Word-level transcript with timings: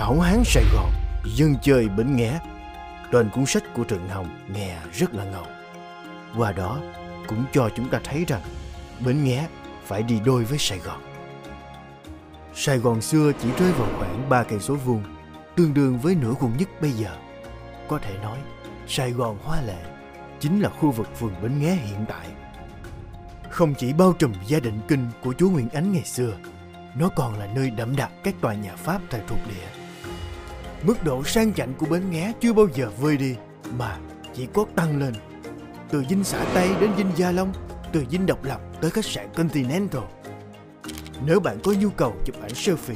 Hảo 0.00 0.20
Hán 0.20 0.42
Sài 0.44 0.64
Gòn, 0.74 0.90
dân 1.24 1.54
chơi 1.62 1.88
Bến 1.88 2.16
Nghé. 2.16 2.38
Tên 3.12 3.30
cuốn 3.30 3.46
sách 3.46 3.62
của 3.74 3.84
Trần 3.84 4.08
Hồng 4.08 4.40
nghe 4.54 4.76
rất 4.92 5.14
là 5.14 5.24
ngầu. 5.24 5.44
Qua 6.36 6.52
đó 6.52 6.78
cũng 7.28 7.44
cho 7.52 7.70
chúng 7.76 7.88
ta 7.88 8.00
thấy 8.04 8.24
rằng 8.28 8.40
Bến 9.06 9.24
Nghé 9.24 9.46
phải 9.86 10.02
đi 10.02 10.20
đôi 10.24 10.44
với 10.44 10.58
Sài 10.58 10.78
Gòn. 10.78 11.02
Sài 12.54 12.78
Gòn 12.78 13.00
xưa 13.00 13.32
chỉ 13.42 13.48
rơi 13.58 13.72
vào 13.72 13.88
khoảng 13.98 14.28
3 14.28 14.42
cây 14.42 14.60
số 14.60 14.74
vuông, 14.74 15.02
tương 15.56 15.74
đương 15.74 15.98
với 15.98 16.14
nửa 16.14 16.34
quận 16.40 16.56
nhất 16.58 16.68
bây 16.80 16.90
giờ. 16.90 17.16
Có 17.88 17.98
thể 17.98 18.14
nói, 18.22 18.38
Sài 18.88 19.10
Gòn 19.10 19.38
hoa 19.44 19.60
lệ 19.60 19.84
chính 20.40 20.60
là 20.60 20.68
khu 20.68 20.90
vực 20.90 21.16
phường 21.16 21.34
Bến 21.42 21.60
Nghé 21.60 21.74
hiện 21.74 22.04
tại. 22.08 22.26
Không 23.50 23.74
chỉ 23.74 23.92
bao 23.92 24.12
trùm 24.18 24.32
gia 24.46 24.60
định 24.60 24.80
kinh 24.88 25.10
của 25.22 25.34
chúa 25.38 25.50
Nguyễn 25.50 25.68
Ánh 25.68 25.92
ngày 25.92 26.04
xưa, 26.04 26.32
nó 26.94 27.08
còn 27.16 27.38
là 27.38 27.46
nơi 27.54 27.70
đậm 27.70 27.96
đặc 27.96 28.10
các 28.24 28.34
tòa 28.40 28.54
nhà 28.54 28.76
Pháp 28.76 29.00
thời 29.10 29.20
thuộc 29.28 29.38
địa. 29.48 29.79
Mức 30.82 31.04
độ 31.04 31.24
sang 31.24 31.54
chảnh 31.54 31.74
của 31.78 31.86
Bến 31.86 32.10
Nghé 32.10 32.32
chưa 32.40 32.52
bao 32.52 32.66
giờ 32.74 32.90
vơi 33.00 33.16
đi, 33.16 33.34
mà 33.78 33.98
chỉ 34.34 34.48
có 34.54 34.64
tăng 34.76 34.98
lên. 34.98 35.14
Từ 35.90 36.04
dinh 36.08 36.24
xã 36.24 36.44
Tây 36.54 36.70
đến 36.80 36.90
dinh 36.96 37.10
Gia 37.16 37.30
Long, 37.30 37.52
từ 37.92 38.04
dinh 38.10 38.26
độc 38.26 38.44
lập 38.44 38.60
tới 38.80 38.90
khách 38.90 39.04
sạn 39.04 39.28
Continental. 39.36 40.02
Nếu 41.26 41.40
bạn 41.40 41.58
có 41.64 41.72
nhu 41.72 41.90
cầu 41.90 42.16
chụp 42.24 42.36
ảnh 42.42 42.52
selfie, 42.52 42.94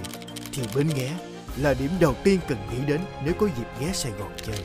thì 0.53 0.63
Bến 0.77 0.89
Nghé 0.97 1.11
là 1.57 1.75
điểm 1.75 1.91
đầu 2.01 2.15
tiên 2.25 2.41
cần 2.49 2.59
nghĩ 2.71 2.87
đến 2.87 3.01
nếu 3.25 3.35
có 3.41 3.47
dịp 3.47 3.67
ghé 3.81 3.93
Sài 3.93 4.13
Gòn 4.13 4.31
chơi. 4.47 4.65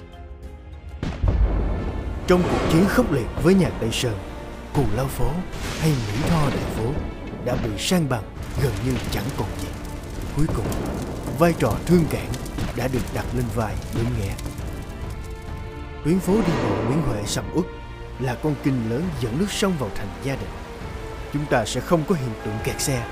Trong 2.27 2.41
cuộc 2.43 2.71
chiến 2.71 2.85
khốc 2.87 3.11
liệt 3.11 3.27
với 3.43 3.53
nhà 3.53 3.70
Tây 3.79 3.89
Sơn, 3.91 4.17
Cù 4.73 4.83
Lao 4.95 5.07
Phố 5.07 5.31
hay 5.79 5.89
Mỹ 5.89 6.20
Tho 6.29 6.49
Đại 6.49 6.65
Phố 6.75 6.91
đã 7.45 7.55
bị 7.63 7.70
sang 7.77 8.09
bằng 8.09 8.23
gần 8.63 8.73
như 8.85 8.93
chẳng 9.11 9.26
còn 9.37 9.48
gì. 9.61 9.67
Cuối 10.37 10.45
cùng, 10.55 10.65
vai 11.39 11.54
trò 11.59 11.73
thương 11.85 12.05
cảng 12.09 12.31
đã 12.75 12.87
được 12.87 12.99
đặt 13.13 13.25
lên 13.35 13.45
vai 13.55 13.75
Bến 13.95 14.05
nghe. 14.20 14.31
Tuyến 16.05 16.20
phố 16.20 16.34
đi 16.34 16.53
bộ 16.63 16.76
Nguyễn 16.85 17.01
Huệ 17.01 17.23
sầm 17.26 17.45
uất 17.55 17.65
là 18.20 18.35
con 18.43 18.55
kinh 18.63 18.89
lớn 18.89 19.03
dẫn 19.21 19.39
nước 19.39 19.51
sông 19.51 19.73
vào 19.79 19.89
thành 19.95 20.07
gia 20.23 20.35
đình. 20.35 20.49
Chúng 21.34 21.45
ta 21.45 21.65
sẽ 21.65 21.81
không 21.81 22.03
có 22.07 22.15
hiện 22.15 22.29
tượng 22.45 22.55
kẹt 22.63 22.81
xe, 22.81 23.07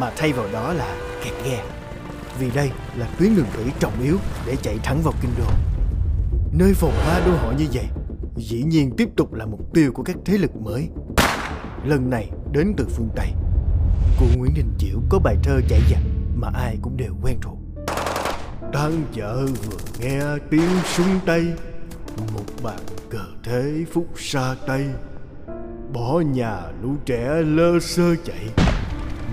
mà 0.00 0.12
thay 0.16 0.32
vào 0.32 0.46
đó 0.52 0.72
là 0.72 0.96
kẹt 1.24 1.32
ghe. 1.44 1.64
Vì 2.38 2.50
đây 2.50 2.70
là 2.96 3.08
tuyến 3.18 3.36
đường 3.36 3.46
thủy 3.54 3.64
trọng 3.78 4.02
yếu 4.02 4.18
để 4.46 4.56
chạy 4.62 4.78
thẳng 4.82 5.02
vào 5.02 5.14
kinh 5.22 5.30
đô. 5.38 5.50
Nơi 6.52 6.74
phồn 6.74 6.90
hoa 6.90 7.20
đô 7.26 7.32
hội 7.32 7.54
như 7.54 7.66
vậy, 7.72 7.86
dĩ 8.36 8.62
nhiên 8.62 8.90
tiếp 8.96 9.08
tục 9.16 9.34
là 9.34 9.46
mục 9.46 9.74
tiêu 9.74 9.92
của 9.94 10.02
các 10.02 10.16
thế 10.24 10.38
lực 10.38 10.56
mới. 10.56 10.88
Lần 11.84 12.10
này 12.10 12.30
đến 12.52 12.74
từ 12.76 12.86
phương 12.96 13.08
Tây. 13.16 13.32
Cụ 14.18 14.26
Nguyễn 14.36 14.54
Đình 14.54 14.72
Chiểu 14.78 15.00
có 15.08 15.18
bài 15.18 15.36
thơ 15.42 15.60
chạy 15.68 15.80
dặn 15.88 16.02
mà 16.36 16.48
ai 16.54 16.76
cũng 16.82 16.96
đều 16.96 17.14
quen 17.22 17.38
thuộc. 17.42 17.63
Tan 18.74 19.04
vợ 19.14 19.46
vừa 19.46 19.78
nghe 20.00 20.20
tiếng 20.50 20.70
súng 20.84 21.20
tây 21.26 21.52
Một 22.34 22.44
bàn 22.62 22.78
cờ 23.10 23.24
thế 23.42 23.84
phúc 23.92 24.06
xa 24.16 24.54
tây 24.66 24.86
Bỏ 25.92 26.20
nhà 26.20 26.60
lũ 26.82 26.94
trẻ 27.06 27.42
lơ 27.44 27.80
sơ 27.80 28.16
chạy. 28.24 28.48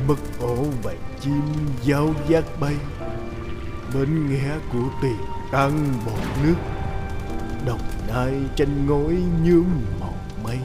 Mất 0.08 0.16
ổ 0.42 0.66
bầy 0.84 0.96
chim 1.22 1.42
giao 1.84 2.14
giác 2.28 2.44
bay. 2.60 2.76
Bên 3.94 4.30
nghe 4.30 4.56
của 4.74 4.90
tiền 5.02 5.18
tan 5.52 5.94
bọt 6.06 6.44
nước. 6.44 6.56
Đồng 7.66 7.82
nai 8.08 8.34
tranh 8.56 8.86
ngói 8.88 9.16
nhuốm 9.44 9.66
màu 10.00 10.16
mây. 10.44 10.58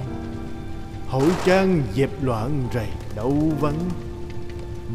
Hội 1.08 1.28
trang 1.44 1.82
dẹp 1.94 2.10
loạn 2.22 2.68
rầy 2.74 2.88
đâu 3.14 3.52
vắng. 3.60 3.90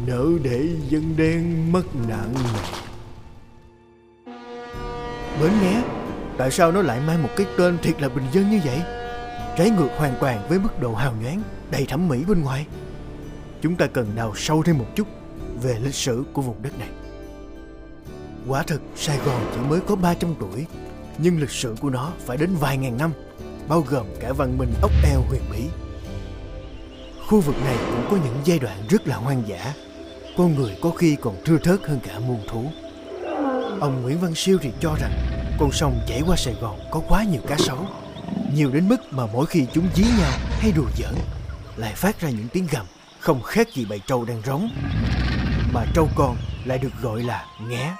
Nỡ 0.06 0.26
để 0.42 0.68
dân 0.88 1.14
đen 1.16 1.72
mất 1.72 1.96
nạn 2.08 2.34
này 2.34 2.91
Bến 5.42 5.52
Nghé 5.62 5.82
Tại 6.36 6.50
sao 6.50 6.72
nó 6.72 6.82
lại 6.82 7.00
mang 7.06 7.22
một 7.22 7.28
cái 7.36 7.46
tên 7.58 7.78
thiệt 7.78 8.02
là 8.02 8.08
bình 8.08 8.24
dân 8.32 8.50
như 8.50 8.60
vậy? 8.64 8.82
Trái 9.58 9.70
ngược 9.70 9.88
hoàn 9.96 10.14
toàn 10.20 10.48
với 10.48 10.58
mức 10.58 10.80
độ 10.80 10.94
hào 10.94 11.14
nhoáng, 11.22 11.42
Đầy 11.70 11.86
thẩm 11.86 12.08
mỹ 12.08 12.24
bên 12.28 12.42
ngoài. 12.42 12.66
Chúng 13.62 13.76
ta 13.76 13.86
cần 13.86 14.06
đào 14.14 14.32
sâu 14.36 14.62
thêm 14.62 14.78
một 14.78 14.86
chút 14.96 15.06
Về 15.62 15.78
lịch 15.82 15.94
sử 15.94 16.24
của 16.32 16.42
vùng 16.42 16.62
đất 16.62 16.78
này. 16.78 16.88
Quả 18.48 18.62
thực, 18.62 18.82
Sài 18.96 19.18
Gòn 19.18 19.50
chỉ 19.54 19.60
mới 19.68 19.80
có 19.80 19.96
300 19.96 20.34
tuổi, 20.40 20.66
Nhưng 21.18 21.40
lịch 21.40 21.50
sử 21.50 21.74
của 21.80 21.90
nó 21.90 22.12
phải 22.26 22.36
đến 22.36 22.50
vài 22.60 22.76
ngàn 22.76 22.96
năm, 22.98 23.12
Bao 23.68 23.84
gồm 23.88 24.06
cả 24.20 24.32
văn 24.32 24.58
minh 24.58 24.72
ốc 24.82 24.92
eo 25.10 25.20
huyền 25.28 25.42
bí. 25.52 25.64
Khu 27.28 27.40
vực 27.40 27.56
này 27.64 27.76
cũng 27.90 28.06
có 28.10 28.16
những 28.24 28.36
giai 28.44 28.58
đoạn 28.58 28.78
rất 28.88 29.08
là 29.08 29.16
hoang 29.16 29.42
dã. 29.46 29.74
Con 30.36 30.54
người 30.54 30.78
có 30.82 30.90
khi 30.90 31.16
còn 31.20 31.36
thưa 31.44 31.58
thớt 31.58 31.80
hơn 31.82 32.00
cả 32.06 32.18
muôn 32.18 32.40
thú. 32.48 32.64
Ông 33.80 34.02
Nguyễn 34.02 34.20
Văn 34.20 34.34
Siêu 34.34 34.58
thì 34.62 34.72
cho 34.80 34.94
rằng 35.00 35.31
con 35.62 35.72
sông 35.72 36.00
chảy 36.06 36.22
qua 36.26 36.36
Sài 36.36 36.54
Gòn 36.54 36.78
có 36.90 37.00
quá 37.08 37.24
nhiều 37.24 37.40
cá 37.48 37.56
sấu, 37.58 37.78
nhiều 38.54 38.70
đến 38.70 38.88
mức 38.88 38.96
mà 39.10 39.26
mỗi 39.32 39.46
khi 39.46 39.66
chúng 39.72 39.88
dí 39.94 40.02
nhau 40.02 40.30
hay 40.60 40.72
đùa 40.72 40.88
giỡn 40.96 41.14
lại 41.76 41.94
phát 41.94 42.20
ra 42.20 42.30
những 42.30 42.48
tiếng 42.52 42.66
gầm 42.70 42.86
không 43.20 43.42
khác 43.42 43.68
gì 43.74 43.86
bầy 43.90 44.00
trâu 44.06 44.24
đang 44.24 44.42
rống. 44.46 44.68
Mà 45.74 45.84
trâu 45.94 46.08
con 46.16 46.36
lại 46.64 46.78
được 46.78 46.88
gọi 47.02 47.22
là 47.22 47.46
nghé. 47.68 47.94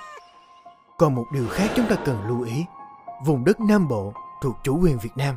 Còn 0.98 1.14
một 1.14 1.26
điều 1.32 1.48
khác 1.48 1.70
chúng 1.76 1.86
ta 1.86 1.96
cần 2.04 2.26
lưu 2.28 2.42
ý, 2.42 2.64
vùng 3.24 3.44
đất 3.44 3.60
Nam 3.60 3.88
Bộ 3.88 4.12
thuộc 4.42 4.56
chủ 4.64 4.78
quyền 4.82 4.98
Việt 4.98 5.16
Nam 5.16 5.36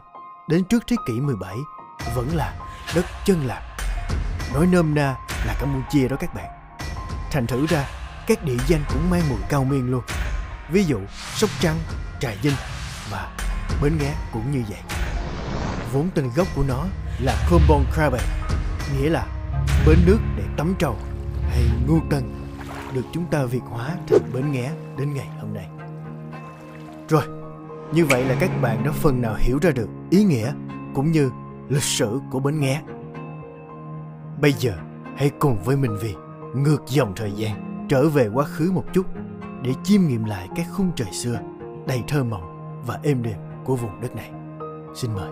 đến 0.49 0.63
trước 0.63 0.83
thế 0.87 0.95
kỷ 1.07 1.13
17 1.13 1.55
vẫn 2.15 2.35
là 2.35 2.55
đất 2.95 3.05
chân 3.25 3.45
lạc 3.45 3.61
Nói 4.53 4.67
nôm 4.67 4.95
na 4.95 5.15
là 5.45 5.55
Campuchia 5.59 6.07
đó 6.07 6.15
các 6.19 6.33
bạn. 6.33 6.49
Thành 7.31 7.47
thử 7.47 7.65
ra, 7.65 7.89
các 8.27 8.43
địa 8.43 8.57
danh 8.67 8.81
cũng 8.93 9.09
mang 9.09 9.29
mùi 9.29 9.39
cao 9.49 9.63
miên 9.63 9.91
luôn. 9.91 10.01
Ví 10.69 10.83
dụ 10.83 10.99
Sóc 11.35 11.49
Trăng, 11.59 11.77
Trà 12.19 12.31
Vinh 12.41 12.53
và 13.11 13.31
Bến 13.81 13.97
Nghé 13.99 14.13
cũng 14.33 14.51
như 14.51 14.63
vậy. 14.69 14.79
Vốn 15.93 16.09
tên 16.15 16.29
gốc 16.35 16.47
của 16.55 16.63
nó 16.67 16.85
là 17.19 17.35
Khombon 17.49 17.83
Krabe, 17.93 18.19
nghĩa 18.93 19.09
là 19.09 19.27
bến 19.87 19.97
nước 20.05 20.19
để 20.37 20.43
tắm 20.57 20.75
trầu 20.79 20.95
hay 21.49 21.63
ngu 21.87 21.99
tân, 22.09 22.33
được 22.93 23.05
chúng 23.13 23.25
ta 23.25 23.45
việt 23.45 23.61
hóa 23.69 23.95
thành 24.07 24.31
Bến 24.33 24.51
Nghé 24.51 24.71
đến 24.97 25.13
ngày 25.13 25.27
hôm 25.41 25.53
nay. 25.53 25.67
Rồi, 27.09 27.23
như 27.93 28.05
vậy 28.05 28.25
là 28.25 28.35
các 28.39 28.49
bạn 28.61 28.83
đã 28.83 28.91
phần 28.91 29.21
nào 29.21 29.35
hiểu 29.37 29.59
ra 29.61 29.71
được 29.71 29.87
ý 30.09 30.23
nghĩa 30.23 30.53
cũng 30.95 31.11
như 31.11 31.31
lịch 31.69 31.83
sử 31.83 32.19
của 32.31 32.39
Bến 32.39 32.59
Nghé. 32.59 32.81
Bây 34.41 34.53
giờ, 34.53 34.73
hãy 35.17 35.31
cùng 35.39 35.63
với 35.63 35.77
Minh 35.77 35.97
Vì 36.01 36.15
ngược 36.55 36.83
dòng 36.87 37.13
thời 37.15 37.31
gian 37.31 37.85
trở 37.89 38.09
về 38.09 38.29
quá 38.33 38.45
khứ 38.45 38.71
một 38.71 38.83
chút 38.93 39.05
để 39.61 39.73
chiêm 39.83 40.01
nghiệm 40.01 40.23
lại 40.23 40.47
các 40.55 40.65
khung 40.71 40.91
trời 40.95 41.11
xưa 41.11 41.39
đầy 41.87 42.03
thơ 42.07 42.23
mộng 42.23 42.81
và 42.87 42.99
êm 43.03 43.23
đềm 43.23 43.37
của 43.65 43.75
vùng 43.75 44.01
đất 44.01 44.15
này. 44.15 44.31
Xin 44.95 45.11
mời. 45.13 45.31